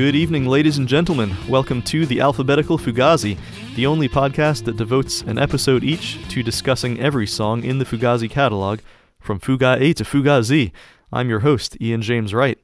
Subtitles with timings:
[0.00, 1.36] Good evening, ladies and gentlemen.
[1.46, 3.36] Welcome to the Alphabetical Fugazi,
[3.74, 8.30] the only podcast that devotes an episode each to discussing every song in the Fugazi
[8.30, 8.80] catalog,
[9.20, 10.72] from Fuga A to Fuga Z.
[11.12, 12.58] I'm your host, Ian James Wright.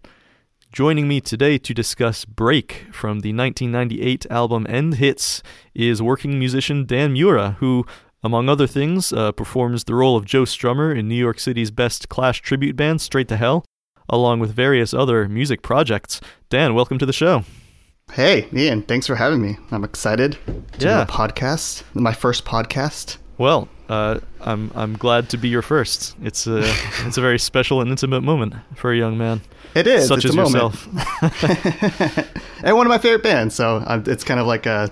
[0.73, 5.43] Joining me today to discuss Break from the 1998 album End Hits
[5.75, 7.84] is working musician Dan Miura, who,
[8.23, 12.09] among other things, uh, performs the role of Joe Strummer in New York City's best
[12.09, 13.62] Clash tribute band, Straight to Hell,
[14.09, 16.20] along with various other music projects.
[16.48, 17.45] Dan, welcome to the show.
[18.12, 19.56] Hey, Ian, thanks for having me.
[19.73, 20.96] I'm excited to Yeah.
[20.96, 23.16] do a podcast, my first podcast.
[23.38, 26.15] Well, uh, I'm I'm glad to be your first.
[26.23, 26.59] It's a
[27.06, 29.41] it's a very special and intimate moment for a young man
[29.74, 30.88] It is, such it's as a yourself.
[32.65, 34.91] and one of my favorite bands, so um, it's kind of like a,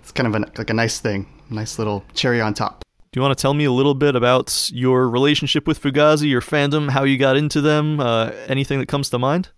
[0.00, 2.82] it's kind of a, like a nice thing, nice little cherry on top.
[3.12, 6.40] Do you want to tell me a little bit about your relationship with Fugazi, your
[6.40, 9.50] fandom, how you got into them, uh, anything that comes to mind?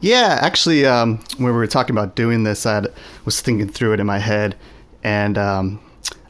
[0.00, 2.86] Yeah, actually, um, when we were talking about doing this, I
[3.24, 4.56] was thinking through it in my head,
[5.04, 5.80] and um,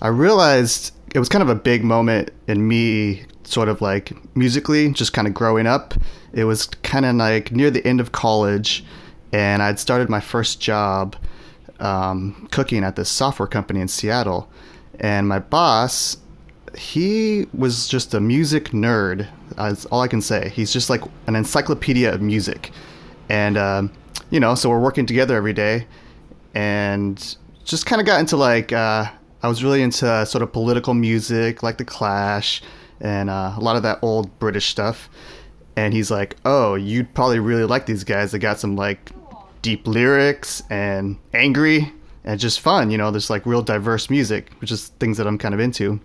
[0.03, 4.93] I realized it was kind of a big moment in me, sort of like musically,
[4.93, 5.95] just kind of growing up.
[6.35, 8.85] It was kind of like near the end of college,
[9.33, 11.17] and I'd started my first job
[11.81, 14.51] um, cooking at this software company in Seattle,
[15.01, 16.17] and my boss
[16.77, 19.29] he was just a music nerd.
[19.57, 20.49] That's all I can say.
[20.49, 22.71] He's just like an encyclopedia of music,
[23.29, 23.93] and um,
[24.31, 25.87] you know, so we're working together every day,
[26.55, 29.07] and just kind of got into like uh,
[29.43, 32.63] I was really into sort of political music, like the Clash,
[33.01, 35.09] and uh, a lot of that old British stuff.
[35.77, 38.33] And he's like, "Oh, you'd probably really like these guys.
[38.33, 39.11] They got some like
[39.63, 41.93] deep lyrics and angry
[42.25, 42.91] and just fun.
[42.91, 46.01] You know, there's like real diverse music, which is things that I'm kind of into."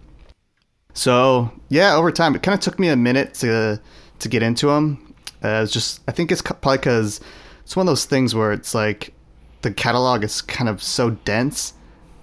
[0.94, 3.80] So yeah, over time, it kind of took me a minute to
[4.20, 5.14] to get into them.
[5.44, 7.22] Uh, it's just I think it's probably because
[7.64, 9.14] it's one of those things where it's like
[9.62, 11.74] the catalog is kind of so dense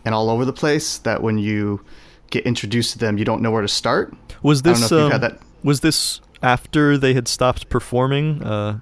[0.05, 1.83] and all over the place that when you
[2.31, 4.15] get introduced to them, you don't know where to start.
[4.43, 7.27] Was I don't this know if you've um, had that- was this after they had
[7.29, 8.81] stopped performing uh,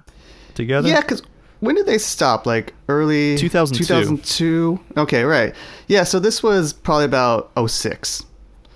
[0.53, 0.89] together?
[0.89, 1.23] Yeah, because
[1.59, 2.45] when did they stop?
[2.45, 3.83] Like early 2002.
[3.85, 4.79] 2002?
[4.97, 5.53] Okay, right.
[5.87, 8.23] Yeah, so this was probably about 06.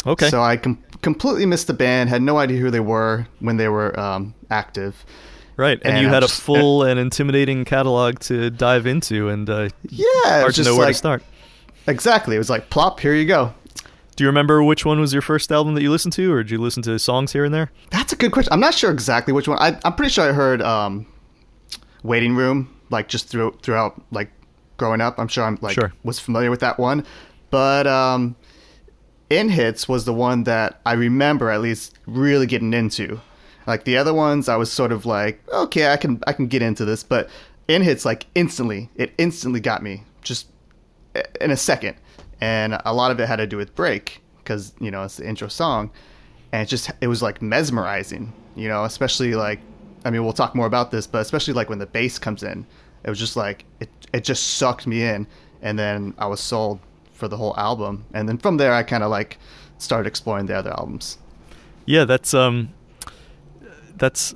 [0.05, 0.29] Okay.
[0.29, 3.67] So I com- completely missed the band, had no idea who they were when they
[3.67, 5.05] were um, active.
[5.57, 9.69] right, and, and you had a full and intimidating catalog to dive into, and uh,
[9.89, 10.05] Yeah,
[10.41, 11.23] hard to know where like to start.
[11.87, 12.35] exactly.
[12.35, 12.99] It was like plop.
[13.01, 13.53] Here you go.
[14.15, 16.51] Do you remember which one was your first album that you listened to, or did
[16.51, 17.71] you listen to songs here and there?
[17.91, 18.51] That's a good question.
[18.51, 19.57] I'm not sure exactly which one.
[19.59, 21.05] I, I'm pretty sure I heard um,
[22.03, 24.31] "Waiting Room" like just through, throughout like
[24.77, 25.19] growing up.
[25.19, 25.93] I'm sure I'm like Sure.
[26.03, 27.05] was familiar with that one,
[27.51, 28.35] but um,
[29.29, 33.19] "End Hits" was the one that I remember at least really getting into.
[33.67, 36.61] Like the other ones, I was sort of like, okay, I can I can get
[36.61, 37.29] into this, but
[37.67, 40.47] "End Hits" like instantly, it instantly got me just
[41.41, 41.95] in a second,
[42.41, 45.27] and a lot of it had to do with break because you know it's the
[45.27, 45.91] intro song,
[46.51, 49.59] and it just it was like mesmerizing, you know, especially like
[50.05, 52.65] I mean we'll talk more about this, but especially like when the bass comes in,
[53.03, 55.27] it was just like it it just sucked me in,
[55.61, 56.79] and then I was sold
[57.13, 59.37] for the whole album, and then from there I kind of like
[59.77, 61.17] started exploring the other albums.
[61.85, 62.73] Yeah, that's um,
[63.97, 64.35] that's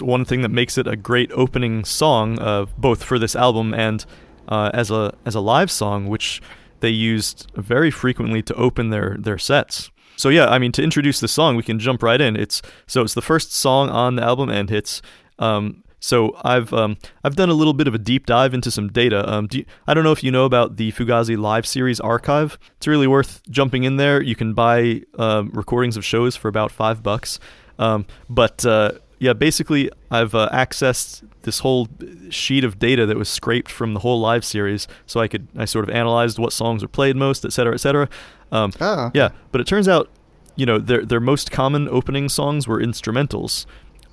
[0.00, 4.04] one thing that makes it a great opening song, uh, both for this album and
[4.48, 6.42] uh, as a as a live song, which
[6.80, 9.91] they used very frequently to open their their sets.
[10.16, 12.36] So yeah, I mean to introduce the song, we can jump right in.
[12.36, 15.02] It's so it's the first song on the album End Hits.
[15.38, 18.88] Um, so I've um, I've done a little bit of a deep dive into some
[18.88, 19.30] data.
[19.32, 22.58] Um, do you, I don't know if you know about the Fugazi live series archive.
[22.76, 24.20] It's really worth jumping in there.
[24.20, 27.38] You can buy um, recordings of shows for about five bucks.
[27.78, 31.86] Um, but uh, yeah, basically I've uh, accessed this whole
[32.28, 35.64] sheet of data that was scraped from the whole live series, so I could I
[35.64, 38.08] sort of analyzed what songs were played most, et cetera, et cetera.
[38.50, 40.10] Um, Oh, yeah, but it turns out,
[40.56, 43.64] you know, their their most common opening songs were instrumentals,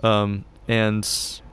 [0.03, 1.03] um, and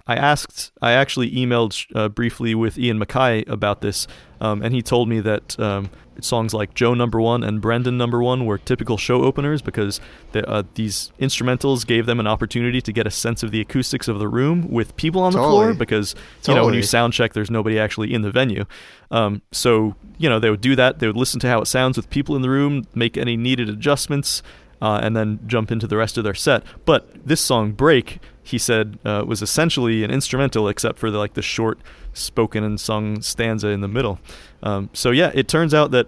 [0.06, 4.06] I asked, I actually emailed uh, briefly with Ian MacKaye about this,
[4.38, 5.88] um, and he told me that um,
[6.20, 10.00] songs like Joe Number One and Brendan Number One were typical show openers because
[10.32, 14.08] the, uh, these instrumentals gave them an opportunity to get a sense of the acoustics
[14.08, 16.14] of the room with people on the floor because
[16.46, 18.64] you know when you sound check, there's nobody actually in the venue.
[19.10, 20.98] Um, so you know they would do that.
[20.98, 23.68] They would listen to how it sounds with people in the room, make any needed
[23.68, 24.42] adjustments,
[24.82, 26.62] uh, and then jump into the rest of their set.
[26.84, 31.34] But this song, "Break," he said, uh, was essentially an instrumental, except for the, like
[31.34, 31.78] the short
[32.12, 34.18] spoken and sung stanza in the middle.
[34.62, 36.06] Um, so yeah, it turns out that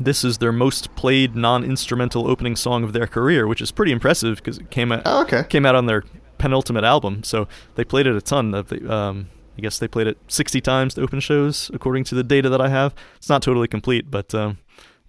[0.00, 4.36] this is their most played non-instrumental opening song of their career, which is pretty impressive
[4.36, 5.44] because it came out Oh, okay.
[5.48, 6.04] came out on their
[6.38, 7.22] penultimate album.
[7.24, 10.60] So they played it a ton of the um, I guess they played it 60
[10.60, 12.94] times to open shows, according to the data that I have.
[13.16, 14.58] It's not totally complete, but um,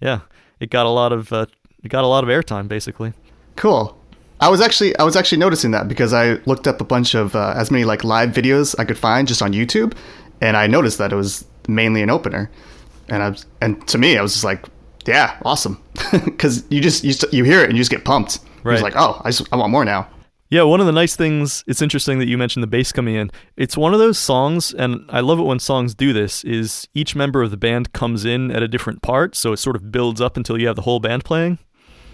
[0.00, 0.20] yeah,
[0.58, 1.46] it got a lot of uh,
[1.88, 3.12] got a lot of airtime basically.
[3.56, 3.96] Cool.
[4.40, 7.36] I was actually I was actually noticing that because I looked up a bunch of
[7.36, 9.94] uh, as many like live videos I could find just on YouTube,
[10.40, 12.50] and I noticed that it was mainly an opener,
[13.08, 14.64] and I was, and to me I was just like,
[15.06, 15.82] yeah, awesome,
[16.24, 18.38] because you just you, you hear it and you just get pumped.
[18.62, 18.74] Right.
[18.74, 20.08] It's like, oh, I just I want more now.
[20.48, 23.30] Yeah, one of the nice things, it's interesting that you mentioned the bass coming in.
[23.56, 27.14] It's one of those songs, and I love it when songs do this, is each
[27.14, 30.20] member of the band comes in at a different part, so it sort of builds
[30.20, 31.60] up until you have the whole band playing.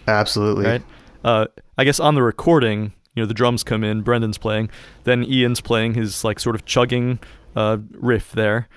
[0.07, 0.67] Absolutely.
[0.67, 0.83] Right?
[1.25, 4.71] Uh, I guess on the recording, you know, the drums come in, Brendan's playing,
[5.05, 7.19] then Ian's playing his like sort of chugging
[7.55, 8.69] uh, riff there.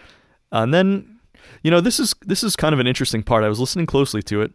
[0.52, 1.20] and then,
[1.64, 3.44] you know, this is this is kind of an interesting part.
[3.44, 4.54] I was listening closely to it.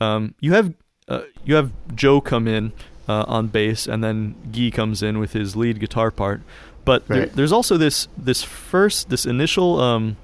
[0.00, 0.74] Um, you have
[1.08, 2.72] uh, you have Joe come in
[3.08, 6.42] uh, on bass, and then Guy comes in with his lead guitar part.
[6.84, 7.16] But right.
[7.16, 10.16] there, there's also this this first this initial um,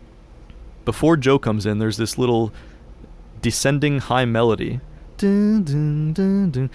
[0.84, 1.78] before Joe comes in.
[1.78, 2.52] There's this little
[3.40, 4.80] descending high melody.
[5.22, 6.70] Dun, dun, dun,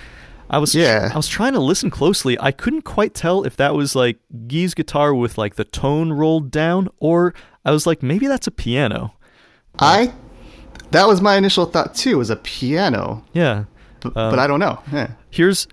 [0.49, 1.09] I was yeah.
[1.11, 2.39] I was trying to listen closely.
[2.39, 6.49] I couldn't quite tell if that was like Guy's guitar with like the tone rolled
[6.49, 7.33] down, or
[7.65, 9.13] I was like maybe that's a piano.
[9.79, 10.13] I
[10.91, 12.17] that was my initial thought too.
[12.17, 13.25] Was a piano.
[13.33, 13.65] Yeah,
[13.99, 14.81] but, um, but I don't know.
[14.93, 15.11] Yeah.
[15.29, 15.67] Here's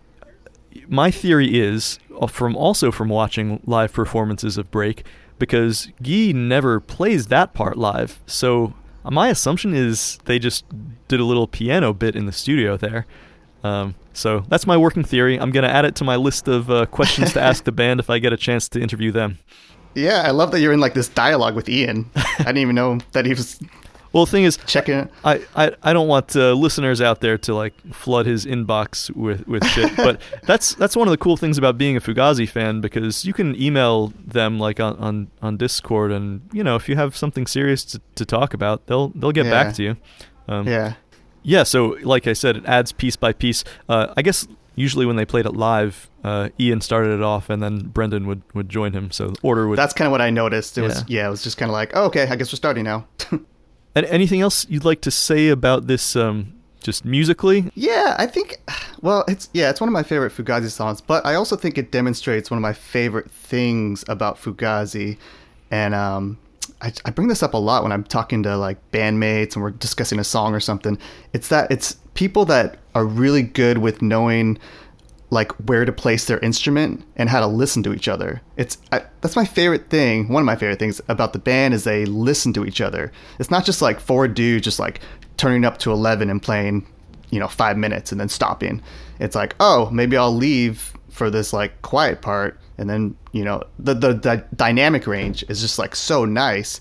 [0.89, 5.07] my theory is uh, from also from watching live performances of Break
[5.39, 8.21] because Guy never plays that part live.
[8.27, 8.75] So
[9.11, 10.65] my assumption is they just
[11.09, 13.07] did a little piano bit in the studio there.
[13.63, 15.39] Um, so that's my working theory.
[15.39, 18.01] I'm going to add it to my list of uh, questions to ask the band
[18.01, 19.39] if I get a chance to interview them.
[19.95, 22.11] Yeah, I love that you're in like this dialogue with Ian.
[22.17, 23.61] I didn't even know that he was
[24.15, 25.11] well, the thing is, checking it.
[25.25, 29.45] I, I, I don't want uh, listeners out there to like flood his inbox with,
[29.49, 29.91] with shit.
[29.97, 33.33] but that's that's one of the cool things about being a Fugazi fan because you
[33.33, 37.45] can email them like on, on, on Dischord, and you know if you have something
[37.45, 39.51] serious to, to talk about, they'll they'll get yeah.
[39.51, 39.97] back to you.
[40.47, 40.95] Um, yeah.
[41.43, 41.65] Yeah.
[41.65, 43.65] So like I said, it adds piece by piece.
[43.89, 44.47] Uh, I guess
[44.77, 48.43] usually when they played it live, uh, Ian started it off, and then Brendan would,
[48.55, 49.11] would join him.
[49.11, 49.77] So order would.
[49.77, 50.79] That's kind of what I noticed.
[50.79, 50.87] It yeah.
[50.87, 53.09] was yeah, it was just kind of like, oh, okay, I guess we're starting now.
[53.95, 57.71] And anything else you'd like to say about this, um, just musically?
[57.75, 58.61] Yeah, I think.
[59.01, 61.91] Well, it's yeah, it's one of my favorite Fugazi songs, but I also think it
[61.91, 65.19] demonstrates one of my favorite things about Fugazi,
[65.71, 66.39] and um,
[66.81, 69.71] I, I bring this up a lot when I'm talking to like bandmates and we're
[69.71, 70.99] discussing a song or something.
[71.33, 74.59] It's that it's people that are really good with knowing
[75.35, 78.41] like where to place their instrument and how to listen to each other.
[78.57, 80.29] It's I, that's my favorite thing.
[80.29, 83.13] One of my favorite things about the band is they listen to each other.
[83.39, 85.01] It's not just like four dudes just like
[85.37, 86.87] turning up to eleven and playing,
[87.31, 88.81] you know, five minutes and then stopping.
[89.19, 93.63] It's like, oh, maybe I'll leave for this like quiet part, and then you know
[93.79, 96.81] the the, the dynamic range is just like so nice,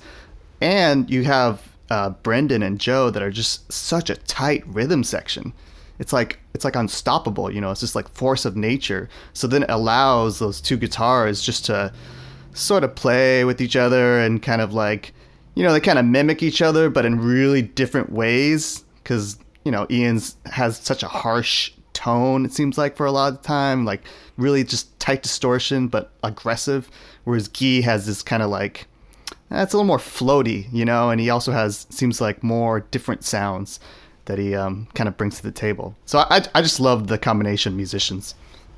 [0.61, 5.53] and you have uh, Brendan and Joe that are just such a tight rhythm section
[5.99, 9.09] it's like it's like unstoppable you know it's just like force of nature.
[9.33, 11.93] So then it allows those two guitars just to
[12.53, 15.13] sort of play with each other and kind of like
[15.55, 19.71] you know they kind of mimic each other but in really different ways because you
[19.71, 23.85] know ian's has such a harsh tone it seems like for a lot of time
[23.85, 24.03] like
[24.37, 26.89] really just tight distortion but aggressive
[27.23, 28.87] whereas guy has this kind of like
[29.49, 32.79] that's eh, a little more floaty you know and he also has seems like more
[32.79, 33.79] different sounds
[34.25, 35.95] that he um, kind of brings to the table.
[36.05, 38.35] So I, I just love the combination of musicians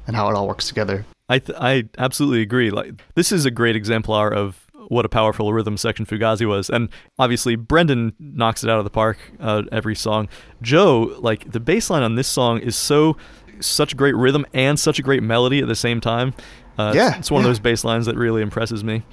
[0.07, 1.05] and how it all works together.
[1.29, 2.69] I th- I absolutely agree.
[2.69, 6.89] Like this is a great exemplar of what a powerful rhythm section Fugazi was, and
[7.17, 10.29] obviously Brendan knocks it out of the park uh, every song.
[10.61, 13.17] Joe, like the bass line on this song is so
[13.59, 16.33] such great rhythm and such a great melody at the same time.
[16.77, 17.47] Uh, yeah, it's, it's one yeah.
[17.47, 19.03] of those bass lines that really impresses me.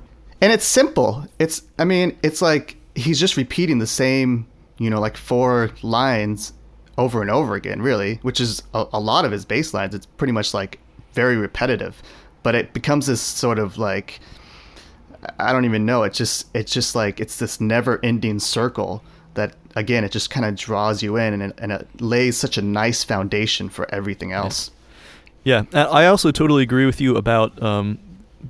[0.40, 1.26] And it's simple.
[1.38, 4.46] It's I mean, it's like he's just repeating the same
[4.82, 6.52] you know, like four lines
[6.98, 9.94] over and over again, really, which is a, a lot of his bass lines.
[9.94, 10.78] It's pretty much like
[11.12, 12.02] very repetitive,
[12.42, 14.20] but it becomes this sort of like
[15.38, 16.02] I don't even know.
[16.02, 19.02] It's just it's just like it's this never-ending circle
[19.34, 22.58] that again it just kind of draws you in and it, and it lays such
[22.58, 24.70] a nice foundation for everything else.
[25.44, 25.86] Yeah, yeah.
[25.86, 27.98] I also totally agree with you about um,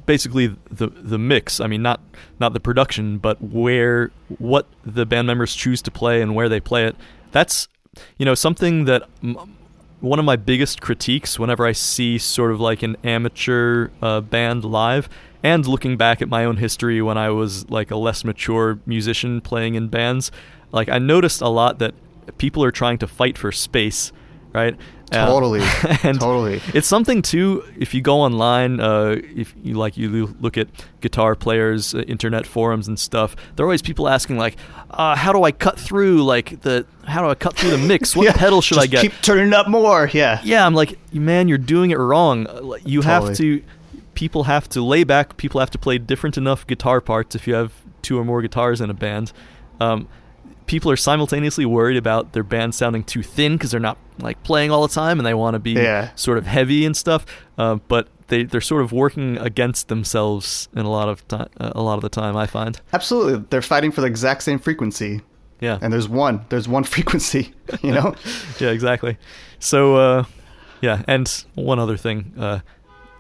[0.07, 1.61] basically the the mix.
[1.61, 2.01] I mean, not
[2.41, 6.61] not the production, but where what the band members choose to play and where they
[6.61, 6.97] play it.
[7.31, 7.69] That's
[8.19, 9.57] you know something that m-
[10.01, 14.65] one of my biggest critiques whenever I see sort of like an amateur uh, band
[14.65, 15.09] live,
[15.43, 19.41] and looking back at my own history when I was like a less mature musician
[19.41, 20.33] playing in bands,
[20.73, 21.95] like I noticed a lot that
[22.39, 24.13] people are trying to fight for space
[24.53, 24.77] right?
[25.11, 25.61] Uh, Totally.
[26.03, 26.63] and Totally.
[26.73, 27.65] It's something too.
[27.79, 30.69] If you go online, uh, if you like, you look at
[31.03, 33.37] guitar players, uh, internet forums and stuff.
[33.57, 34.57] There are always people asking like,
[34.91, 36.87] uh, "How do I cut through like the?
[37.05, 38.17] How do I cut through the mix?
[38.17, 40.09] What Yeah, pedal should I get?" Keep turning up more.
[40.13, 40.41] Yeah.
[40.45, 42.47] yeah, I'm like, man, you're doing it wrong.
[42.47, 43.63] Uh, You have to.
[44.15, 45.37] People have to lay back.
[45.37, 48.81] People have to play different enough guitar parts if you have two or more guitars
[48.81, 49.33] in a band.
[49.81, 50.09] Um,
[50.67, 54.71] people are simultaneously worried about their band sounding too thin because they're not like playing
[54.71, 56.11] all the time and they want to be Yeah.
[56.15, 57.25] sort of heavy and stuff.
[57.59, 61.49] Uh, but they they're sort of working against themselves in a lot of time.
[61.61, 62.81] Uh, a lot of the time, I find.
[62.93, 63.45] Absolutely.
[63.51, 65.21] They're fighting for the exact same frequency.
[65.61, 65.79] Yeah.
[65.81, 66.45] And there's one.
[66.49, 68.15] There's one frequency, you know?
[68.59, 69.17] yeah, exactly.
[69.61, 70.25] So, uh,
[70.81, 72.61] yeah, and one other thing, uh,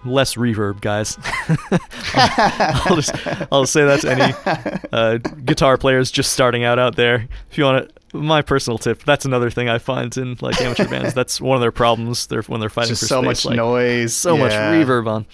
[0.04, 1.18] less reverb, guys.
[2.14, 3.14] I'll just
[3.52, 7.28] I'll say that to any uh, guitar players just starting out out there.
[7.50, 9.04] If you want to, my personal tip.
[9.04, 11.14] That's another thing I find in like amateur bands.
[11.14, 12.26] That's one of their problems.
[12.26, 14.14] They're when they're fighting Just for so space, much like, noise.
[14.14, 15.26] so much reverb on.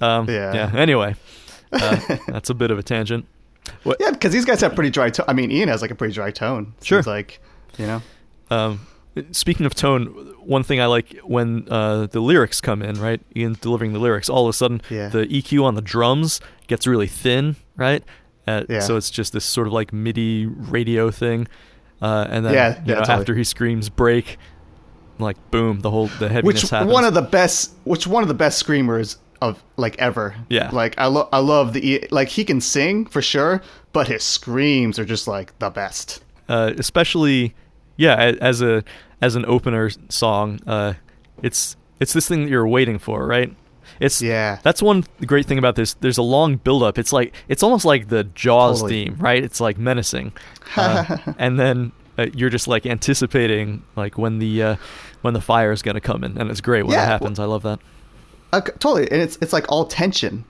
[0.00, 0.54] Um, Yeah.
[0.54, 0.72] yeah.
[0.78, 1.14] Anyway,
[1.72, 1.98] uh,
[2.28, 3.26] that's a bit of a tangent.
[3.82, 5.26] What, Yeah, because these guys have pretty dry tone.
[5.28, 6.74] I mean, Ian has like a pretty dry tone.
[6.82, 7.02] Sure.
[7.02, 7.40] Like,
[7.78, 8.02] you know?
[8.50, 8.86] Um,
[9.32, 10.06] speaking of tone,
[10.40, 13.20] one thing I like when uh, the lyrics come in, right?
[13.36, 15.08] Ian delivering the lyrics, all of a sudden Yeah.
[15.08, 18.02] the EQ on the drums gets really thin, right?
[18.46, 18.80] Uh, Yeah.
[18.80, 21.48] So it's just this sort of like MIDI radio thing,
[22.00, 23.18] uh, and then Yeah, you know, totally.
[23.18, 24.38] after he screams "break,"
[25.18, 26.92] like boom, the whole the heaviness Which happens.
[26.92, 27.72] one of the best?
[27.84, 30.34] Which one of the best screamers of like ever?
[30.48, 30.70] Yeah.
[30.72, 33.60] Like I love, I love the E, like he can sing for sure,
[33.92, 36.22] but his screams are just like the best.
[36.48, 37.54] uh, especially
[37.98, 38.82] yeah as a
[39.20, 40.94] as an opener song uh
[41.42, 43.54] it's it's this thing that you're waiting for right?
[44.00, 44.58] It's Yeah.
[44.62, 45.94] that's one great thing about this.
[45.94, 49.04] There's a long build up it's like it's almost like the jaws Totally.
[49.06, 49.42] theme right?
[49.42, 50.32] It's like menacing.
[50.76, 54.76] Uh, and then uh, you're just like anticipating like when the uh
[55.22, 57.38] when the fire is going to come in and it's great when Yeah, it happens.
[57.38, 57.80] I love that.
[58.52, 60.44] Uh, totally, and it's it's like all tension.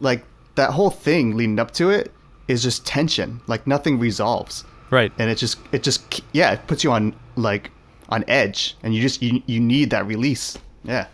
[0.00, 0.24] Like
[0.54, 2.10] that whole thing leading up to it
[2.48, 3.40] is just tension.
[3.46, 5.12] Like nothing resolves, right.
[5.18, 7.70] And it just it just yeah it puts you on like
[8.10, 10.58] on edge, and you just you you need that release.
[10.84, 11.06] Yeah.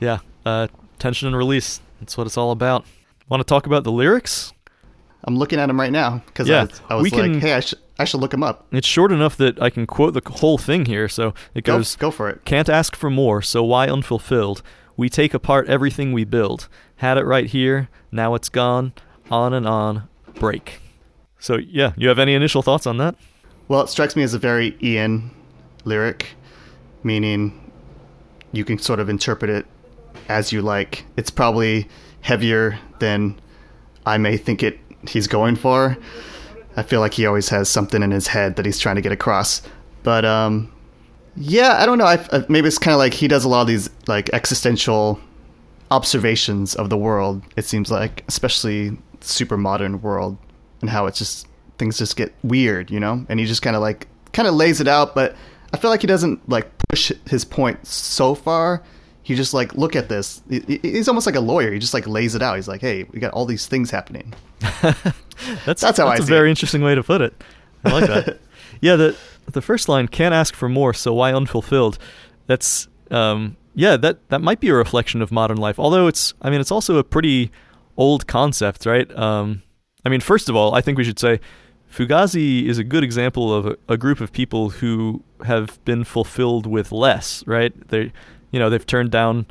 [0.00, 0.66] yeah uh
[0.98, 2.84] tension and release that's what it's all about
[3.28, 4.52] want to talk about the lyrics
[5.24, 7.40] I'm looking at them right now because Yeah, I was, I was we like, can-
[7.40, 8.66] hey, I should I should look them up.
[8.72, 11.08] It's short enough that I can quote the whole thing here.
[11.08, 12.44] So it Go goes, go for it.
[12.44, 14.62] Can't ask for more, so why unfulfilled?
[14.96, 16.68] We take apart everything we build.
[16.96, 18.92] Had it right here, now it's gone.
[19.30, 20.80] On and on, break.
[21.38, 23.14] So yeah, you have any initial thoughts on that?
[23.68, 25.30] Well, it strikes me as a very Ian
[25.84, 26.30] lyric,
[27.04, 27.70] meaning
[28.52, 29.66] you can sort of interpret it
[30.28, 31.04] as you like.
[31.16, 31.88] It's probably
[32.20, 33.40] heavier than
[34.06, 34.78] I may think it
[35.08, 35.96] he's going for.
[36.76, 39.12] I feel like he always has something in his head that he's trying to get
[39.12, 39.62] across.
[40.02, 40.72] But um
[41.36, 42.04] yeah, I don't know.
[42.04, 45.18] I, maybe it's kind of like he does a lot of these like existential
[45.90, 47.42] observations of the world.
[47.56, 50.36] It seems like, especially super modern world,
[50.80, 51.46] and how it's just
[51.78, 53.24] things just get weird, you know.
[53.28, 55.34] And he just kind of like kind of lays it out, but
[55.72, 58.82] I feel like he doesn't like push his point so far.
[59.24, 60.42] He just like look at this.
[60.48, 61.72] He- he- He's almost like a lawyer.
[61.72, 62.56] He just like lays it out.
[62.56, 64.32] He's like, hey, we got all these things happening.
[65.64, 66.52] That's That's how I a see very it.
[66.52, 67.34] interesting way to put it.
[67.84, 68.38] I like that.
[68.80, 69.16] yeah, the
[69.50, 71.98] the first line can't ask for more, so why unfulfilled?
[72.46, 75.78] That's um yeah, that that might be a reflection of modern life.
[75.78, 77.50] Although it's I mean it's also a pretty
[77.96, 79.10] old concept, right?
[79.16, 79.62] Um
[80.04, 81.40] I mean first of all, I think we should say
[81.92, 86.66] Fugazi is a good example of a, a group of people who have been fulfilled
[86.66, 87.72] with less, right?
[87.88, 88.12] They
[88.50, 89.46] you know, they've turned down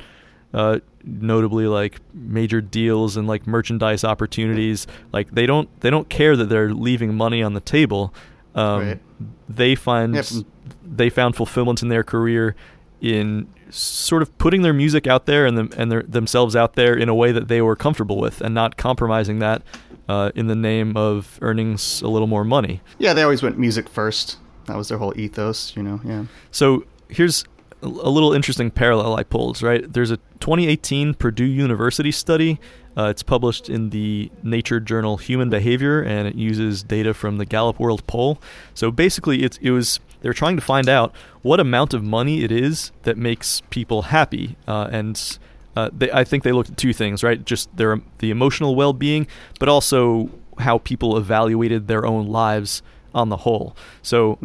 [0.54, 4.86] uh, notably like major deals and like merchandise opportunities.
[5.12, 8.12] Like they don't they don't care that they're leaving money on the table.
[8.54, 9.00] Um, Right.
[9.48, 10.46] They find from-
[10.84, 12.54] they found fulfillment in their career
[13.00, 16.94] in sort of putting their music out there and them and their, themselves out there
[16.94, 19.62] in a way that they were comfortable with and not compromising that
[20.12, 22.82] uh, in the name of earning a little more money.
[22.98, 24.36] Yeah, they always went music first.
[24.66, 26.02] That was their whole ethos, you know.
[26.04, 26.26] Yeah.
[26.50, 27.46] So here's
[27.80, 29.90] a little interesting parallel I pulled, right?
[29.90, 32.60] There's a 2018 Purdue University study.
[32.94, 37.46] Uh, it's published in the Nature journal Human Behavior, and it uses data from the
[37.46, 38.38] Gallup World Poll.
[38.74, 42.52] So basically, it, it was they're trying to find out what amount of money it
[42.52, 45.38] is that makes people happy, uh, and
[45.76, 47.44] uh, they, I think they looked at two things, right?
[47.44, 49.26] Just their the emotional well-being,
[49.58, 52.82] but also how people evaluated their own lives
[53.14, 53.76] on the whole.
[54.00, 54.38] So,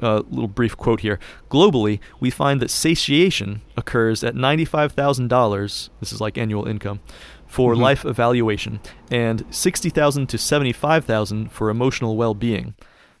[0.00, 1.18] a little brief quote here.
[1.50, 7.00] Globally, we find that satiation occurs at $95,000, this is like annual income,
[7.46, 7.82] for mm-hmm.
[7.82, 12.74] life evaluation, and 60,000 to 75,000 for emotional well-being.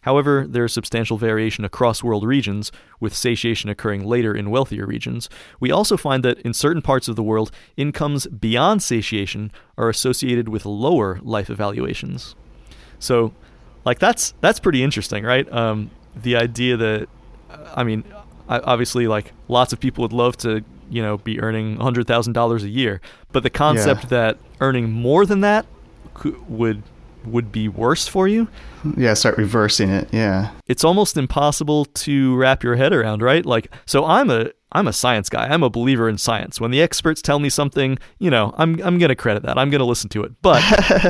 [0.04, 2.70] However, there is substantial variation across world regions,
[3.00, 5.28] with satiation occurring later in wealthier regions.
[5.60, 10.48] We also find that in certain parts of the world, incomes beyond satiation are associated
[10.48, 12.34] with lower life evaluations.
[12.98, 13.32] So,
[13.84, 15.50] like that's that's pretty interesting, right?
[15.52, 17.08] Um, the idea that,
[17.74, 18.04] I mean,
[18.48, 22.62] obviously, like lots of people would love to you know be earning hundred thousand dollars
[22.62, 23.00] a year,
[23.32, 24.08] but the concept Yeah.
[24.10, 25.64] that earning more than that
[26.14, 26.82] cou- would
[27.26, 28.48] would be worse for you.
[28.96, 30.08] Yeah, start reversing it.
[30.12, 30.50] Yeah.
[30.66, 33.44] It's almost impossible to wrap your head around, right?
[33.44, 35.46] Like, so I'm a I'm a science guy.
[35.46, 36.60] I'm a believer in science.
[36.60, 39.56] When the experts tell me something, you know, I'm I'm gonna credit that.
[39.56, 40.32] I'm gonna listen to it.
[40.42, 40.62] But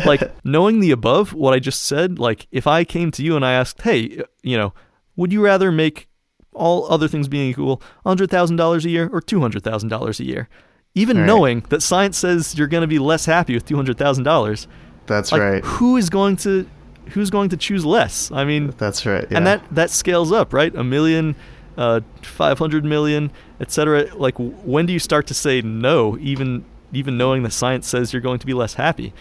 [0.06, 3.44] like knowing the above, what I just said, like if I came to you and
[3.44, 4.74] I asked, hey, you know,
[5.16, 6.08] would you rather make
[6.52, 10.20] all other things being equal, hundred thousand dollars a year or two hundred thousand dollars
[10.20, 10.48] a year?
[10.94, 11.26] Even Right.
[11.26, 14.68] knowing that science says you're gonna be less happy with two hundred thousand dollars,
[15.06, 15.64] That's like right.
[15.64, 16.68] who is going to
[17.10, 18.30] who's going to choose less?
[18.32, 19.26] I mean, That's right.
[19.30, 19.36] Yeah.
[19.36, 20.74] and that that scales up, right?
[20.74, 21.36] A million,
[21.76, 23.30] uh, five hundred million,
[23.60, 24.14] etc.
[24.14, 28.22] Like, when do you start to say no, even even knowing the science says you're
[28.22, 29.12] going to be less happy?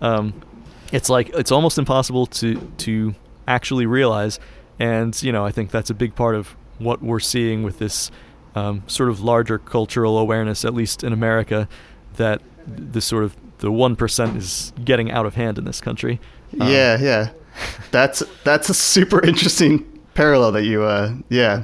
[0.00, 0.42] Um,
[0.92, 3.14] it's like it's almost impossible to to
[3.48, 4.38] actually realize,
[4.78, 8.10] and you know, I think that's a big part of what we're seeing with this
[8.54, 11.68] um, sort of larger cultural awareness, at least in America,
[12.16, 16.20] that this sort of the one percent is getting out of hand in this country.
[16.60, 17.30] Um, yeah, yeah.
[17.92, 21.62] That's that's a super interesting parallel that you uh yeah.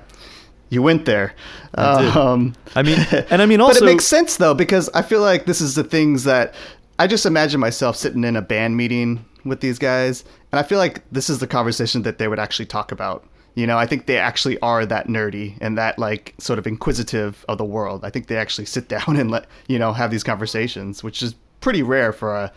[0.70, 1.34] You went there.
[1.74, 2.06] I.
[2.06, 2.98] Um I mean,
[3.30, 5.74] and I mean but also it makes sense though because I feel like this is
[5.74, 6.54] the things that
[7.00, 10.78] I just imagine myself sitting in a band meeting with these guys, and I feel
[10.78, 13.24] like this is the conversation that they would actually talk about.
[13.54, 17.44] You know, I think they actually are that nerdy and that like sort of inquisitive
[17.48, 18.04] of the world.
[18.04, 21.34] I think they actually sit down and let you know have these conversations, which is
[21.60, 22.52] pretty rare for a.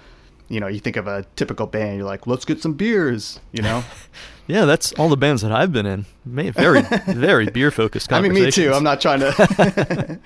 [0.50, 3.40] You know, you think of a typical band, you're like, let's get some beers.
[3.54, 3.86] You know,
[4.48, 6.06] Yeah, that's all the bands that I've been in.
[6.26, 8.74] Very, very beer focused I mean, me too.
[8.74, 10.20] I'm not trying to.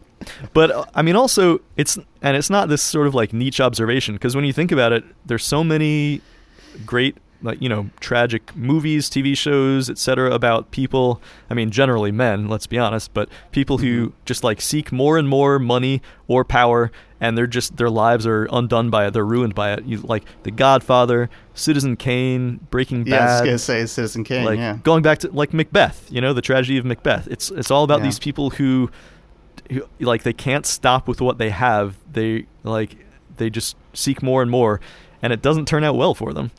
[0.54, 4.16] But uh, I mean, also it's and it's not this sort of like niche observation
[4.16, 6.22] because when you think about it, there's so many
[6.84, 10.32] great like you know tragic movies, TV shows, etc.
[10.32, 11.22] about people.
[11.50, 12.48] I mean, generally men.
[12.48, 14.18] Let's be honest, but people who mm-hmm.
[14.26, 18.48] just like seek more and more money or power, and they're just their lives are
[18.52, 19.12] undone by it.
[19.12, 19.86] They're ruined by it.
[19.86, 23.46] You like The Godfather, Citizen Kane, Breaking yeah, I was Bad.
[23.46, 24.46] gonna say Citizen Kane.
[24.46, 27.28] like yeah, going back to like Macbeth, you know, the tragedy of Macbeth.
[27.28, 28.06] It's it's all about Yeah.
[28.06, 28.90] these people who,
[29.72, 31.96] who like they can't stop with what they have.
[32.12, 32.98] They like
[33.38, 34.80] they just seek more and more,
[35.22, 36.52] and it doesn't turn out well for them.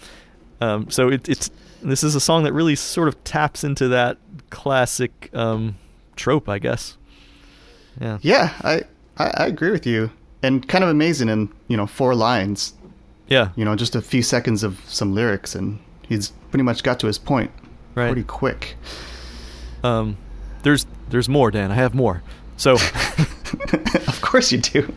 [0.61, 1.51] Um, so it, it's
[1.83, 4.19] this is a song that really sort of taps into that
[4.51, 5.77] classic um,
[6.17, 6.97] trope, I guess.
[8.01, 8.19] Yeah.
[8.23, 8.83] Yeah, I,
[9.19, 10.11] I I agree with you,
[10.43, 12.75] and kind of amazing in you know four lines.
[13.29, 13.51] Yeah.
[13.57, 17.07] You know, just a few seconds of some lyrics, and he's pretty much got to
[17.09, 17.51] his point
[17.95, 18.07] Right.
[18.07, 18.77] pretty quick.
[19.83, 20.17] Um,
[20.63, 21.71] there's there's more, Dan.
[21.71, 22.23] I have more.
[22.57, 22.77] So.
[24.09, 24.93] of course you do.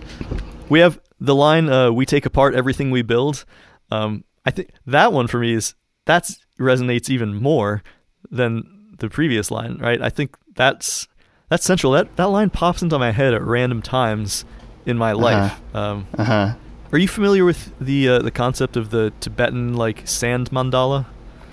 [0.69, 3.45] We have the line uh, "We take apart everything we build."
[3.91, 5.75] Um, I think that one for me is
[6.05, 7.83] that resonates even more
[8.31, 10.01] than the previous line, right?
[10.01, 11.07] I think that's
[11.49, 11.93] that's central.
[11.93, 14.45] That that line pops into my head at random times
[14.85, 15.59] in my life.
[15.75, 16.53] Um, Uh huh.
[16.91, 21.05] are you familiar with the uh, the concept of the Tibetan like sand mandala?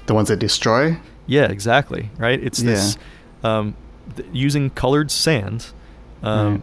[0.07, 0.99] The ones that destroy.
[1.27, 2.11] Yeah, exactly.
[2.19, 2.41] Right.
[2.43, 2.97] It's this
[3.43, 3.75] um,
[4.17, 5.67] th- using colored sand.
[6.23, 6.63] Um, Right.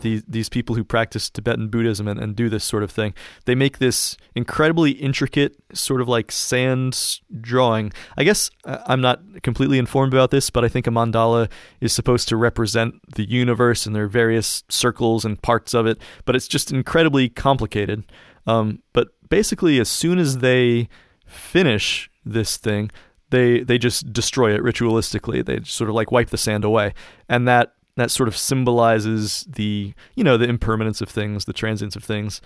[0.00, 3.54] These these people who practice Tibetan Buddhism and, and do this sort of thing, they
[3.54, 7.92] make this incredibly intricate sort of like sand drawing.
[8.16, 11.92] I guess uh, I'm not completely informed about this, but I think a mandala is
[11.92, 15.98] supposed to represent the universe and there are various circles and parts of it.
[16.24, 18.04] But it's just incredibly complicated.
[18.46, 20.88] Um, but basically, as soon as they
[21.26, 22.90] finish this thing,
[23.30, 25.44] they they just destroy it ritualistically.
[25.44, 26.94] They sort of like wipe the sand away,
[27.28, 31.96] and that that sort of symbolizes the you know the impermanence of things, the transience
[31.96, 32.40] of things.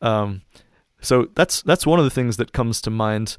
[0.00, 0.42] Um,
[1.00, 3.36] so that's that's one of the things that comes to mind.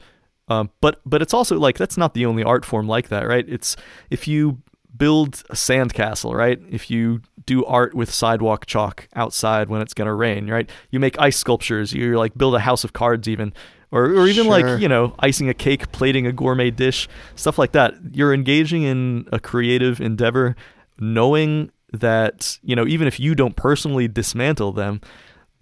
[0.47, 3.45] Um, but but it's also like that's not the only art form like that, right?
[3.47, 3.75] It's
[4.09, 4.59] if you
[4.97, 6.59] build a sandcastle, right?
[6.69, 10.69] If you do art with sidewalk chalk outside when it's gonna rain, right?
[10.89, 11.93] You make ice sculptures.
[11.93, 13.53] You like build a house of cards, even,
[13.91, 14.51] or or even Sure.
[14.59, 17.93] like you know icing a cake, plating a gourmet dish, stuff like that.
[18.11, 20.55] You're engaging in a creative endeavor,
[20.99, 25.01] knowing that you know even if you don't personally dismantle them,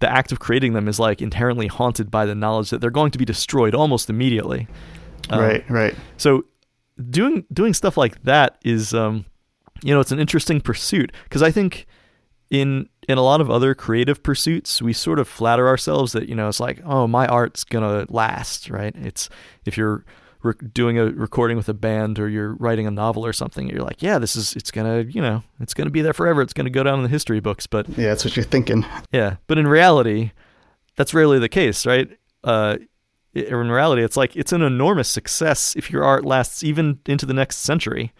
[0.00, 3.10] the act of creating them is like inherently haunted by the knowledge that they're going
[3.10, 4.66] to be destroyed almost immediately.
[5.30, 5.70] Um, right.
[5.70, 5.94] Right.
[6.16, 6.44] so
[7.10, 9.24] doing doing stuff like that is um
[9.82, 11.86] you know it's an interesting pursuit because I think
[12.50, 16.34] in in a lot of other creative pursuits we sort of flatter ourselves that you
[16.34, 19.28] know it's like oh my art's going to last right it's
[19.64, 20.04] if you're
[20.42, 23.68] re- doing a recording with a band or you're writing a novel or something.
[23.68, 26.42] You're like, yeah, this is it's gonna you know it's gonna be there forever.
[26.42, 27.66] It's gonna go down in the history books.
[27.66, 28.84] But yeah, that's what you're thinking.
[29.12, 30.32] Yeah, but in reality,
[30.96, 32.08] that's rarely the case, right?
[32.44, 32.78] Uh,
[33.34, 37.34] in reality, it's like it's an enormous success if your art lasts even into the
[37.34, 38.12] next century.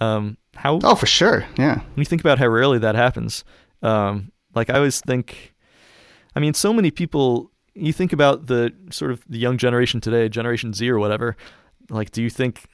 [0.00, 0.80] Um, how?
[0.82, 1.44] Oh, for sure.
[1.56, 1.76] Yeah.
[1.76, 3.44] When you think about how rarely that happens,
[3.82, 5.54] um, like I always think,
[6.34, 7.50] I mean, so many people.
[7.76, 11.36] You think about the sort of the young generation today, Generation Z or whatever.
[11.90, 12.64] Like, do you think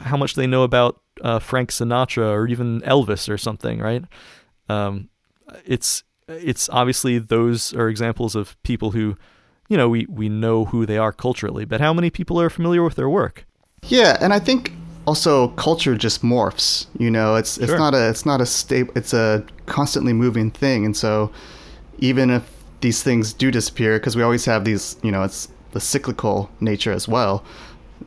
[0.00, 3.78] how much they know about uh, Frank Sinatra or even Elvis or something?
[3.80, 4.04] Right?
[4.68, 5.08] Um,
[5.64, 9.16] it's it's obviously those are examples of people who,
[9.68, 12.82] you know, we we know who they are culturally, but how many people are familiar
[12.82, 13.46] with their work?
[13.84, 14.72] Yeah, and I think
[15.06, 16.86] also culture just morphs.
[16.98, 17.78] You know, it's it's Sure.
[17.78, 18.92] not a it's not a stable.
[18.96, 21.30] It's a constantly moving thing, and so
[21.98, 22.42] even if
[22.80, 26.92] these things do disappear, because we always have these, you know, it's the cyclical nature
[26.92, 27.44] as well.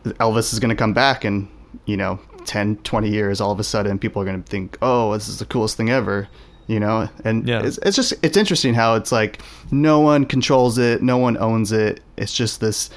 [0.05, 1.47] Elvis is going to come back, and
[1.85, 5.13] you know, 10, 20 years, all of a sudden, people are going to think, "Oh,
[5.13, 6.27] this is the coolest thing ever."
[6.67, 7.63] You know, and Yeah.
[7.63, 11.71] it's, it's just it's interesting how it's like no one controls it, no one owns
[11.71, 12.01] it.
[12.17, 12.89] It's just this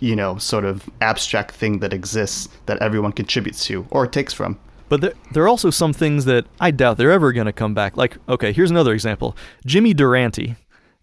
[0.00, 4.56] you know, sort of abstract thing that exists that everyone contributes to or takes from.
[4.88, 7.74] But there, there are also some things that I doubt they're ever going to come
[7.74, 7.96] back.
[7.96, 10.54] Like, okay, here's another example: Jimmy Durante,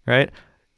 [0.06, 0.30] right?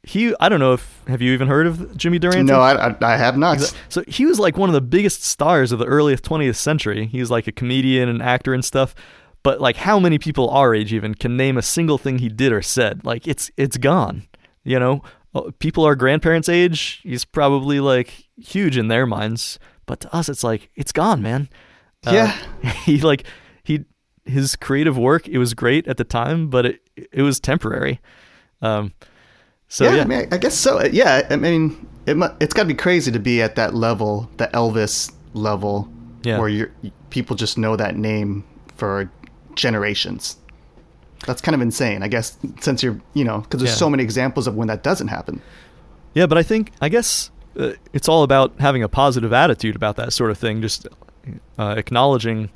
[0.03, 2.43] He, I don't know if have you even heard of Jimmy Durante?
[2.43, 3.59] No, I, I, I have not.
[3.89, 7.05] So he was like one of the biggest stars of the early 20th century.
[7.05, 8.95] He was like a comedian and actor and stuff.
[9.43, 12.51] But like, how many people our age even can name a single thing he did
[12.53, 13.05] or said?
[13.05, 14.23] Like, it's it's gone.
[14.63, 15.01] You know,
[15.35, 19.59] Uh, people our grandparents' age, he's probably like huge in their minds.
[19.85, 21.49] But to us, it's like it's gone, man.
[22.05, 22.71] Uh, Yeah.
[22.85, 23.25] he like
[23.63, 23.85] he
[24.25, 25.27] his creative work.
[25.27, 27.99] It was great at the time, but it it was temporary.
[28.61, 28.93] Um,
[29.69, 30.83] so yeah, yeah, I, mean, I guess so.
[30.83, 34.47] Yeah, I mean, it it's got to be crazy to be at that level, the
[34.47, 35.87] Elvis level,
[36.23, 36.39] Yeah.
[36.39, 36.69] where you
[37.09, 38.43] people just know that name
[38.75, 39.09] for
[39.55, 40.37] generations.
[41.25, 43.77] That's kind of insane, I guess, since you're, you know, because there's Yeah.
[43.77, 45.41] so many examples of when that doesn't happen.
[46.13, 47.29] Yeah, but I think I guess
[47.59, 50.61] uh, it's all about having a positive attitude about that sort of thing.
[50.61, 50.87] Just
[51.57, 52.49] uh, acknowledging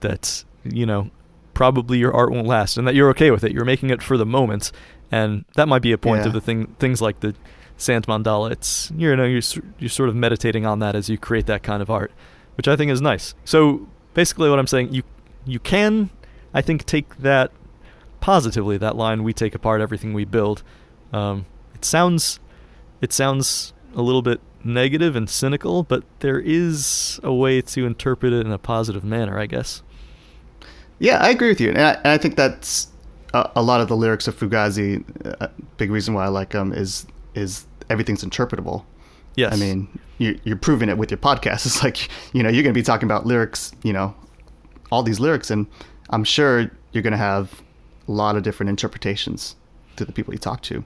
[0.00, 1.10] that you know
[1.54, 3.52] probably your art won't last, and that you're okay with it.
[3.52, 4.70] You're making it for the moment,
[5.10, 6.28] and that might be a point Yeah.
[6.28, 6.74] of the thing.
[6.78, 7.34] Things like the
[7.76, 8.50] sand mandala.
[8.50, 9.42] It's you know you're
[9.78, 12.12] you're sort of meditating on that as you create that kind of art,
[12.56, 13.34] which I think is nice.
[13.44, 15.02] So basically, what I'm saying you
[15.46, 16.10] you can
[16.52, 17.52] I think take that
[18.20, 18.76] positively.
[18.76, 20.62] That line we take apart everything we build.
[21.12, 22.38] Um, it sounds
[23.00, 28.32] it sounds a little bit negative and cynical, but there is a way to interpret
[28.34, 29.82] it in a positive manner, I guess.
[30.98, 32.88] Yeah, I agree with you, and I, and I think that's
[33.34, 35.04] a, a lot of the lyrics of Fugazi.
[35.40, 38.84] A big reason why I like them is is everything's interpretable.
[39.36, 39.52] Yes.
[39.52, 39.88] I mean,
[40.18, 41.66] you, you're proving it with your podcast.
[41.66, 44.14] It's like you know you're going to be talking about lyrics, you know,
[44.90, 45.66] all these lyrics, and
[46.10, 47.62] I'm sure you're going to have
[48.08, 49.56] a lot of different interpretations
[49.96, 50.84] to the people you talk to.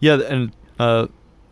[0.00, 1.06] Yeah, and uh,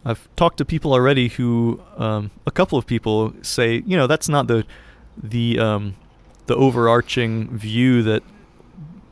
[0.04, 4.28] I've talked to people already who, um, a couple of people say, you know, that's
[4.28, 4.64] not the
[5.16, 5.94] the um,
[6.46, 8.22] the overarching view that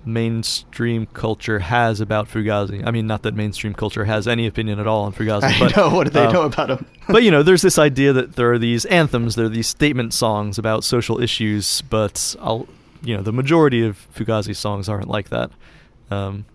[0.04, 2.86] mainstream culture has about Fugazi.
[2.86, 5.44] I mean, not that mainstream culture has any opinion at all on Fugazi.
[5.44, 6.86] I but, know what do they uh, know about him.
[7.08, 10.14] but you know, there's this idea that there are these anthems, there are these statement
[10.14, 12.66] songs about social issues, but I'll,
[13.02, 15.50] you know, the majority of Fugazi songs aren't like that.
[16.10, 16.46] Um,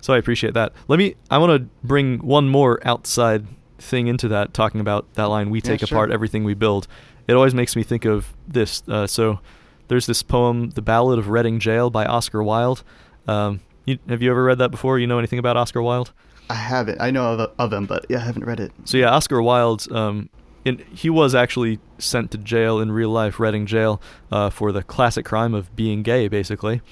[0.00, 0.72] so I appreciate that.
[0.88, 1.16] Let me.
[1.30, 3.46] I want to bring one more outside
[3.78, 5.50] thing into that, talking about that line.
[5.50, 5.96] We Yeah, take sure.
[5.96, 6.86] apart everything we build.
[7.28, 8.82] It always makes me think of this.
[8.88, 9.40] Uh, so
[9.88, 12.82] there's this poem, "The Ballad of Reading Gaol" by Oscar Wilde.
[13.28, 14.98] Um, you, have you ever read that before?
[14.98, 16.12] You know anything about Oscar Wilde?
[16.48, 17.00] I haven't.
[17.00, 18.72] I know of, of him, but yeah, I haven't read it.
[18.84, 20.28] So yeah, Oscar Wilde, um,
[20.64, 24.82] in, he was actually sent to jail in real life, Reading Jail, uh, for the
[24.82, 26.82] classic crime of being gay, basically.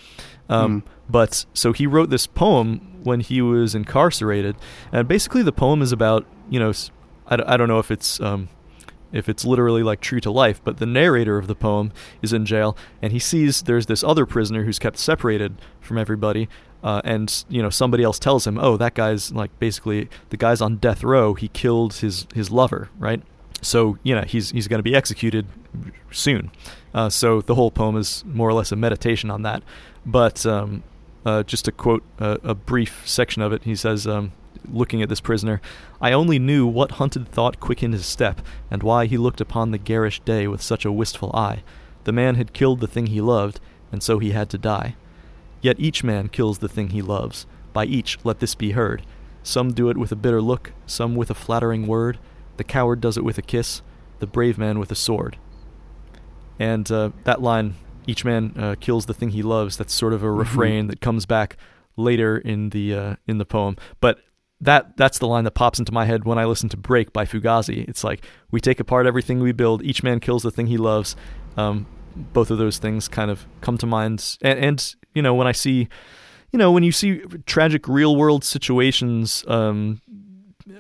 [0.49, 0.89] Um, Hmm.
[1.09, 4.57] But so he wrote this poem when he was incarcerated,
[4.91, 6.73] and basically the poem is about you know
[7.27, 8.49] I, d- I don't know if it's um,
[9.15, 12.45] if it's literally like true to life, but the narrator of the poem is in
[12.45, 16.49] jail, and he sees there's this other prisoner who's kept separated from everybody,
[16.83, 20.61] uh, and you know somebody else tells him, oh, that guy's like basically the guy's
[20.61, 21.35] on death row.
[21.35, 23.23] He killed his his lover, right?
[23.63, 25.47] So you know he's he's going to be executed
[26.11, 26.51] soon.
[26.93, 29.63] Uh, so the whole poem is more or less a meditation on that.
[30.07, 30.83] But um,
[31.25, 34.33] uh, just to quote a, a brief section of it, he says, um,
[34.71, 35.61] looking at this prisoner,
[36.01, 39.79] I only knew what hunted thought quickened his step, and why he looked upon the
[39.79, 41.63] garish day with such a wistful eye.
[42.05, 43.61] The man had killed the thing he loved,
[43.93, 44.97] and so he had to die.
[45.63, 47.47] Yet each man kills the thing he loves.
[47.73, 49.03] By each let this be heard.
[49.43, 52.19] Some do it with a bitter look, some with a flattering word.
[52.57, 53.83] The coward does it with a kiss,
[54.19, 55.37] the brave man with a sword.
[56.59, 57.75] and uh, that line,
[58.07, 60.39] "Each man uh, kills the thing he loves." That's sort of a Mm-hmm.
[60.39, 61.57] refrain that comes back
[61.97, 64.19] later in the uh, in the poem, but.
[64.65, 67.27] That that's the line that pops into my head when I listen to "Break" by
[67.27, 67.87] Fugazi.
[67.89, 69.83] It's like we take apart everything we build.
[69.83, 71.17] Each man kills the thing he loves.
[71.57, 75.47] Um, both of those things kind of come to mind, and, and you know when
[75.47, 75.89] I see,
[76.51, 80.01] you know when you see tragic real world situations, um,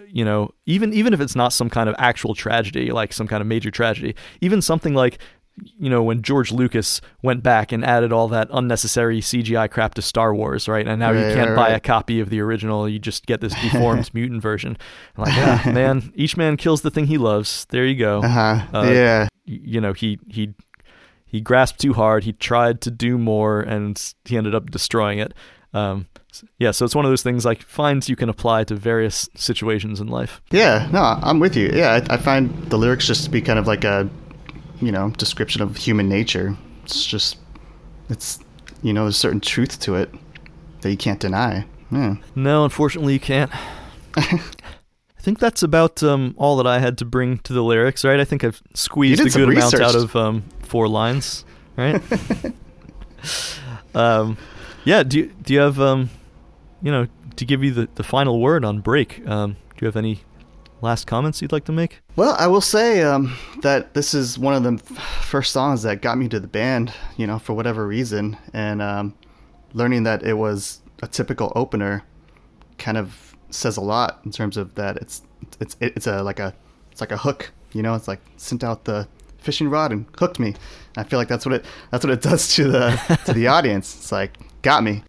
[0.08, 3.40] you know, even even if it's not some kind of actual tragedy, like some kind
[3.40, 5.18] of major tragedy, even something like
[5.56, 10.02] you know when George Lucas went back and added all that unnecessary CGI crap to
[10.02, 10.86] Star Wars, right?
[10.86, 13.54] And now you can't right, buy a copy of the original; you just get this
[13.62, 14.76] deformed mutant version.
[15.16, 17.66] I'm like, yeah, man, each man kills the thing he loves.
[17.70, 18.22] There you go.
[18.22, 18.66] Uh-huh.
[18.72, 19.28] Uh, yeah.
[19.44, 20.54] You know, he he
[21.24, 22.24] he grasped too hard.
[22.24, 25.34] He tried to do more, and he ended up destroying it.
[25.72, 26.06] Um,
[26.58, 30.00] yeah, so it's one of those things like finds you can apply to various situations
[30.00, 30.40] in life.
[30.50, 31.70] Yeah, no, I'm with you.
[31.72, 34.08] Yeah, I, I find the lyrics just to be kind of like a,
[34.84, 36.56] you know, description of human nature.
[36.84, 37.38] It's just,
[38.08, 38.38] it's,
[38.82, 40.12] you know, there's certain truth to it
[40.82, 41.64] that you can't deny.
[41.90, 42.16] Yeah.
[42.34, 43.50] No, unfortunately, you can't.
[44.16, 44.40] I
[45.20, 48.20] think that's about um, all that I had to bring to the lyrics, right?
[48.20, 51.44] I think I've squeezed a good amount out of um, four lines,
[51.76, 52.02] right?
[53.94, 54.36] um,
[54.84, 55.02] yeah.
[55.02, 56.10] Do you, do you have um,
[56.82, 59.26] you know, to give you the, the final word on break?
[59.26, 60.22] Um, do you have any
[60.80, 62.00] last comments you'd like to make?
[62.16, 64.78] Well, I will say um, that this is one of the
[65.22, 68.36] first songs that got me to the band, you know, for whatever reason.
[68.52, 69.14] And um,
[69.72, 72.04] learning that it was a typical opener
[72.78, 75.22] kind of says a lot in terms of that it's
[75.60, 76.52] it's it's a like a
[76.90, 79.06] it's like a hook, you know, it's like sent out the
[79.38, 80.54] fishing rod and hooked me.
[80.96, 83.94] I feel like that's what it that's what it does to the to the audience.
[83.96, 85.02] It's like got me.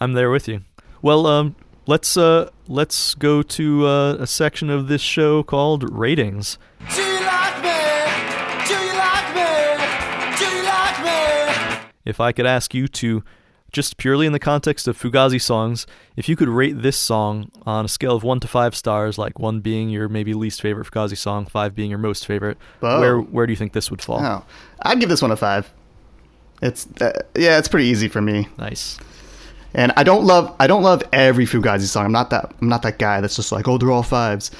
[0.00, 0.60] I'm there with you.
[1.02, 6.58] Well, um, let's uh, let's go to uh, a section of this show called ratings.
[6.94, 8.66] Do you like me?
[8.66, 10.36] Do you like me?
[10.38, 11.86] Do you like me?
[12.04, 13.22] If I could ask you to,
[13.72, 17.84] just purely in the context of Fugazi songs, if you could rate this song on
[17.84, 21.16] a scale of one to five stars, like one being your maybe least favorite Fugazi
[21.16, 23.00] song, five being your most favorite, Whoa.
[23.00, 24.20] where where do you think this would fall?
[24.22, 24.44] Oh,
[24.82, 25.72] I'd give this one a five.
[26.62, 28.48] It's uh, yeah, it's pretty easy for me.
[28.56, 28.98] Nice.
[29.76, 32.06] And I don't love I don't love every Fugazi song.
[32.06, 34.50] I'm not that I'm not that guy that's just like oh they're all fives.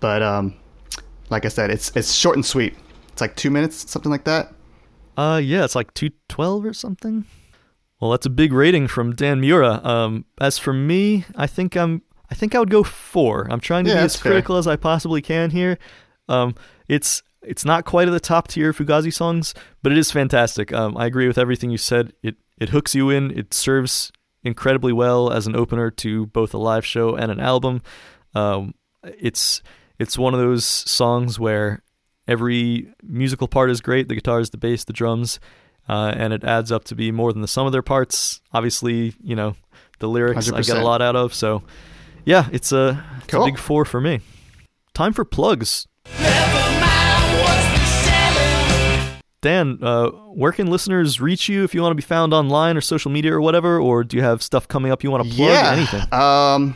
[0.00, 0.54] But um,
[1.30, 2.74] like I said, it's it's short and sweet.
[3.12, 4.52] It's like two minutes, something like that.
[5.16, 7.24] Uh, yeah, it's like two twelve or something.
[8.00, 9.80] Well, that's a big rating from Dan Miura.
[9.86, 12.02] Um, as for me, I think I'm.
[12.30, 13.46] I think I would go four.
[13.50, 14.32] I'm trying to Yeah, be as fair.
[14.32, 15.78] critical as I possibly can here.
[16.28, 16.54] Um,
[16.88, 20.72] it's it's not quite at the top tier Fugazi songs, but it is fantastic.
[20.72, 22.12] Um, I agree with everything you said.
[22.22, 23.30] It it hooks you in.
[23.38, 24.10] It serves
[24.44, 27.82] incredibly well as an opener to both a live show and an album.
[28.34, 29.62] Um, it's
[29.98, 31.82] it's one of those songs where
[32.28, 34.08] every musical part is great.
[34.08, 35.40] The guitars the bass the drums
[35.88, 38.40] uh, and it adds up to be more than the sum of their parts.
[38.52, 39.56] Obviously you know
[39.98, 41.34] the lyrics i get a lot out of.
[41.34, 41.62] So
[42.24, 44.20] yeah it's a, it's a big four for me.
[44.92, 45.88] Time for plugs.
[46.20, 46.73] Never
[49.44, 50.08] dan uh,
[50.40, 53.32] where can listeners reach you if you want to be found online or social media
[53.32, 55.72] or whatever or do you have stuff coming up you want to plug yeah.
[55.72, 56.74] anything Um,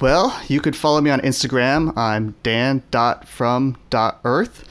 [0.00, 1.94] well, you could follow me on Instagram.
[1.94, 4.64] I'm dan.from.earth.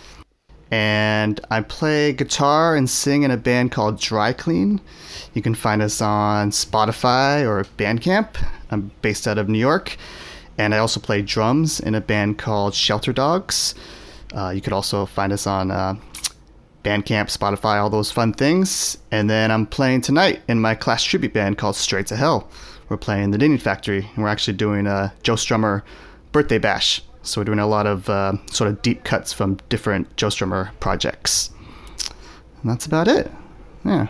[0.71, 4.79] And I play guitar and sing in a band called Dryclean.
[5.35, 8.43] You can find us on Spotify or Bandcamp.
[8.71, 9.97] I'm based out of New York.
[10.57, 13.75] And I also play drums in a band called Shelter Dogs.
[14.35, 15.93] Uh, you could also find us on uh,
[16.83, 18.97] Bandcamp, Spotify, all those fun things.
[19.11, 22.49] And then I'm playing tonight in my class tribute band called Straight to Hell.
[22.87, 25.83] We're playing the Knitting Factory, and we're actually doing a Joe Strummer
[26.31, 27.01] birthday bash.
[27.21, 30.71] So we're doing a lot of uh, sort of deep cuts from different Joe Strummer
[30.79, 31.51] projects.
[32.61, 33.31] And that's about it.
[33.85, 34.07] Yeah.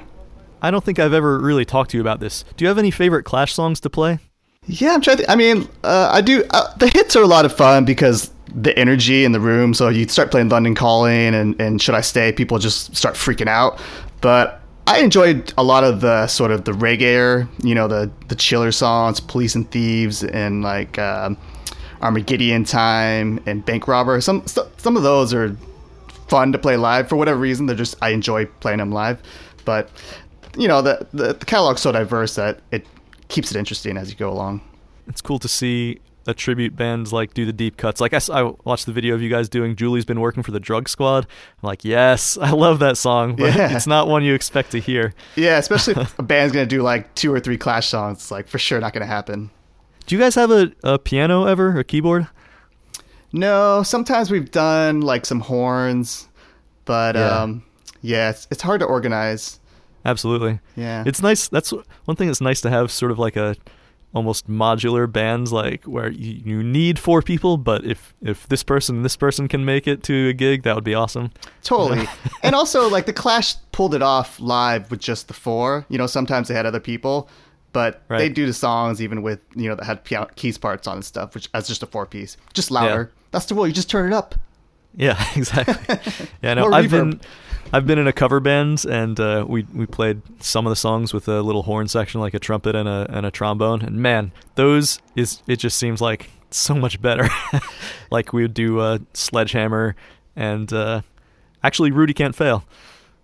[0.63, 2.89] i don't think i've ever really talked to you about this do you have any
[2.89, 4.17] favorite clash songs to play
[4.65, 5.31] Yeah, I'm trying to.
[5.31, 6.43] I mean, uh, I do.
[6.49, 9.73] Uh, the hits are a lot of fun because the energy in the room.
[9.73, 13.47] So you start playing London Calling and, and Should I Stay, people just start freaking
[13.47, 13.79] out.
[14.21, 18.35] But I enjoyed a lot of the sort of the reggae, you know, the the
[18.35, 21.37] chiller songs, Police and Thieves, and like um,
[22.01, 24.19] Armageddon Time and Bank Robber.
[24.21, 25.55] Some so- some of those are
[26.27, 27.65] fun to play live for whatever reason.
[27.67, 29.21] They're just I enjoy playing them live,
[29.63, 29.89] but
[30.57, 32.85] you know the the, the catalog's so diverse that it
[33.27, 34.59] keeps it interesting as you go along.
[35.07, 37.99] it's cool to see a tribute bands like do the deep cuts.
[37.99, 40.87] Like I watched the video of you guys doing Julie's been working for the Drug
[40.87, 41.25] Squad.
[41.61, 43.75] I'm like, yes, I love that song, but Yeah.
[43.75, 45.13] it's not one you expect to hear.
[45.35, 48.47] Yeah, especially if a band's gonna do like two or three Clash songs, it's like
[48.47, 49.49] for sure not gonna happen.
[50.05, 52.27] Do you guys have a, a piano ever, a keyboard?
[53.31, 56.27] No, sometimes we've done like some horns,
[56.85, 57.41] but Yeah.
[57.41, 57.63] um,
[58.01, 59.59] Yeah, it's, it's hard to organize.
[60.05, 60.59] Absolutely.
[60.75, 61.03] Yeah.
[61.05, 61.47] It's nice.
[61.49, 61.71] That's
[62.05, 63.55] one thing that's nice to have sort of like a
[64.13, 69.03] almost modular bands like where you, you need four people but if if this person
[69.03, 71.31] this person can make it to a gig that would be awesome
[71.63, 72.07] Totally.
[72.43, 75.85] and also, like, the Clash pulled it off live with just the four.
[75.89, 77.29] You know, sometimes they had other people,
[77.73, 78.17] but Right.
[78.17, 81.05] they do the songs even with, you know, that had piano, keys parts on and
[81.05, 82.37] stuff, which as just a four piece.
[82.53, 83.11] Just louder.
[83.29, 83.67] That's the rule.
[83.67, 84.33] You just turn it up.
[84.95, 85.97] Yeah, exactly.
[86.41, 86.89] Yeah, no, I've reverb.
[86.91, 87.21] been
[87.71, 91.13] I've been in a cover band and uh, we we played some of the songs
[91.13, 94.31] with a little horn section like a trumpet and a and a trombone and man,
[94.55, 97.29] those is it just seems like so much better.
[98.11, 99.95] like we would do uh, sledgehammer
[100.35, 101.01] and uh,
[101.63, 102.63] actually Rudie can't fail.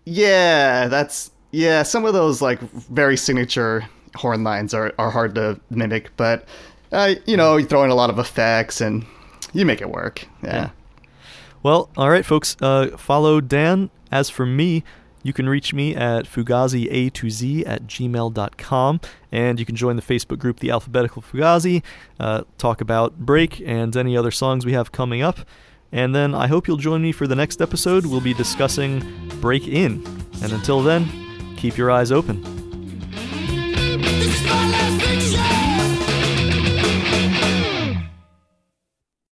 [0.06, 1.82] Yeah, that's yeah.
[1.84, 6.47] Some of those like very signature horn lines are are hard to mimic, but
[6.91, 9.06] uh, you know, you throw in a lot of effects and
[9.54, 10.28] you make it work.
[10.43, 10.69] Yeah.
[11.65, 12.56] Well, all right, folks.
[12.62, 13.89] Uh, follow Dan.
[14.12, 14.84] As for me,
[15.23, 19.01] you can reach me at fugazi to z at gmail.com,
[19.32, 21.82] and you can join the Facebook group, The Alphabetical Fugazi,
[22.19, 25.39] uh, talk about Break and any other songs we have coming up.
[25.91, 28.06] And then I hope you'll join me for the next episode.
[28.06, 29.01] We'll be discussing
[29.41, 30.06] Break In.
[30.43, 31.10] And until then,
[31.58, 32.43] keep your eyes open.